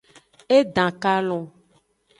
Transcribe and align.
E 0.57 0.59
dan 0.75 0.91
kalon. 1.03 1.43